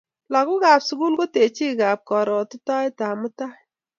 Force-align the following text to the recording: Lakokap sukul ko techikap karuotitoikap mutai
Lakokap 0.33 0.81
sukul 0.87 1.13
ko 1.19 1.25
techikap 1.33 1.99
karuotitoikap 2.09 3.13
mutai 3.21 3.57